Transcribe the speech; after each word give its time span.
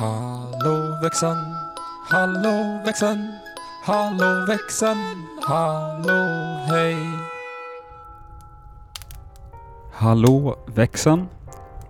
Hallå 0.00 0.98
växeln, 1.02 1.54
hallå 2.10 2.80
växeln, 2.84 3.32
hallå 3.84 4.46
växeln, 4.48 5.26
hallå 5.42 6.24
hej. 6.68 6.96
Hallå 9.92 10.58
växeln! 10.66 11.28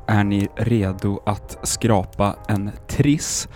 Är 0.07 0.25
ni 0.25 0.49
redo 0.57 1.21
att 1.27 1.59
skrapa 1.63 2.37
en 2.49 2.71
triss 2.87 3.49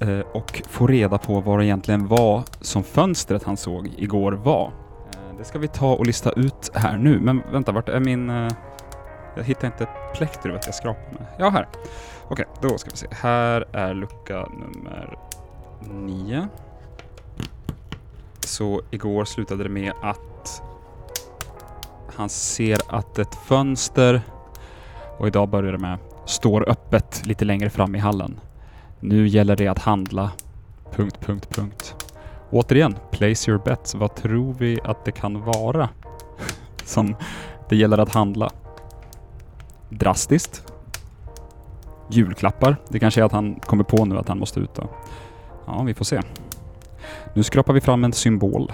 eh, 0.00 0.20
och 0.20 0.62
få 0.68 0.86
reda 0.86 1.18
på 1.18 1.40
vad 1.40 1.58
det 1.58 1.64
egentligen 1.64 2.08
var 2.08 2.42
som 2.60 2.84
fönstret 2.84 3.44
han 3.44 3.56
såg 3.56 3.94
igår 3.96 4.32
var? 4.32 4.72
Eh, 5.12 5.38
det 5.38 5.44
ska 5.44 5.58
vi 5.58 5.68
ta 5.68 5.92
och 5.94 6.06
lista 6.06 6.32
ut 6.32 6.70
här 6.74 6.98
nu, 6.98 7.20
men 7.20 7.42
vänta, 7.52 7.72
vart 7.72 7.88
är 7.88 8.00
min... 8.00 8.30
Eh, 8.30 8.52
jag 9.36 9.44
hittar 9.44 9.66
inte 9.66 9.88
plektrumet 10.14 10.66
jag 10.66 10.74
skrapar 10.74 11.12
med. 11.12 11.26
Ja, 11.38 11.48
här. 11.48 11.68
Okej, 12.28 12.44
då 12.60 12.78
ska 12.78 12.90
vi 12.90 12.96
se. 12.96 13.06
Här 13.10 13.64
är 13.72 13.94
lucka 13.94 14.34
nummer 14.34 15.18
nio. 15.80 16.48
Så 18.40 18.82
igår 18.90 19.24
slutade 19.24 19.62
det 19.62 19.68
med 19.68 19.92
att 20.02 20.62
han 22.16 22.28
ser 22.28 22.80
att 22.88 23.18
ett 23.18 23.34
fönster 23.34 24.22
och 25.18 25.26
idag 25.26 25.48
börjar 25.48 25.72
det 25.72 25.78
med 25.78 25.98
står 26.24 26.68
öppet 26.68 27.26
lite 27.26 27.44
längre 27.44 27.70
fram 27.70 27.94
i 27.94 27.98
hallen. 27.98 28.40
Nu 29.00 29.28
gäller 29.28 29.56
det 29.56 29.68
att 29.68 29.78
handla... 29.78 30.32
Punkt, 30.90 31.16
punkt, 31.20 31.48
punkt. 31.50 32.06
Återigen, 32.50 32.96
place 33.10 33.50
your 33.50 33.64
bets. 33.64 33.94
Vad 33.94 34.14
tror 34.14 34.54
vi 34.58 34.80
att 34.84 35.04
det 35.04 35.12
kan 35.12 35.42
vara 35.42 35.88
som 36.84 37.16
det 37.68 37.76
gäller 37.76 37.98
att 37.98 38.14
handla? 38.14 38.50
Drastiskt? 39.88 40.72
Julklappar? 42.10 42.76
Det 42.88 42.98
kanske 42.98 43.20
är 43.20 43.24
att 43.24 43.32
han 43.32 43.54
kommer 43.54 43.84
på 43.84 44.04
nu 44.04 44.18
att 44.18 44.28
han 44.28 44.38
måste 44.38 44.60
ut 44.60 44.74
då. 44.74 44.88
Ja, 45.66 45.82
vi 45.82 45.94
får 45.94 46.04
se. 46.04 46.20
Nu 47.34 47.42
skrapar 47.42 47.72
vi 47.72 47.80
fram 47.80 48.04
en 48.04 48.12
symbol. 48.12 48.72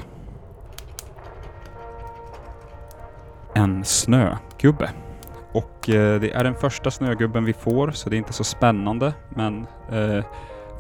En 3.55 3.85
snögubbe. 3.85 4.91
Och 5.53 5.89
eh, 5.89 6.21
det 6.21 6.33
är 6.33 6.45
den 6.45 6.55
första 6.55 6.91
snögubben 6.91 7.45
vi 7.45 7.53
får, 7.53 7.91
så 7.91 8.11
det 8.11 8.17
är 8.17 8.19
inte 8.19 8.33
så 8.33 8.45
spännande. 8.45 9.15
Men 9.29 9.67
eh, 9.91 10.25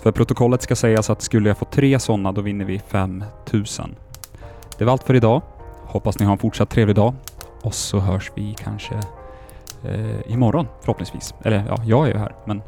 för 0.03 0.12
protokollet 0.12 0.62
ska 0.62 0.77
sägas 0.77 1.10
att 1.10 1.22
skulle 1.22 1.50
jag 1.50 1.58
få 1.58 1.64
tre 1.64 1.98
sådana, 1.98 2.33
då 2.33 2.41
vinner 2.41 2.64
vi 2.64 2.78
5000. 2.78 3.94
Det 4.78 4.84
var 4.84 4.92
allt 4.92 5.03
för 5.03 5.14
idag. 5.14 5.42
Hoppas 5.84 6.19
ni 6.19 6.25
har 6.25 6.33
en 6.33 6.38
fortsatt 6.38 6.70
trevlig 6.70 6.97
dag. 6.97 7.14
Och 7.62 7.75
så 7.75 7.98
hörs 7.98 8.33
vi 8.34 8.55
kanske 8.58 9.00
eh, 9.84 10.33
imorgon 10.33 10.66
förhoppningsvis. 10.80 11.34
Eller 11.44 11.64
ja, 11.69 11.77
jag 11.84 12.06
är 12.08 12.12
ju 12.12 12.19
här, 12.19 12.34
men 12.47 12.62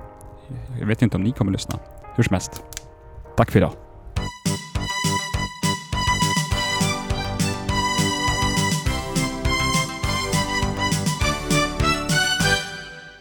jag 0.80 0.86
vet 0.86 1.02
inte 1.02 1.16
om 1.16 1.22
ni 1.22 1.32
kommer 1.32 1.52
lyssna. 1.52 1.78
Hur 2.16 2.22
som 2.24 2.34
helst. 2.34 2.64
Tack 3.36 3.50
för 3.50 3.58
idag. 3.58 3.72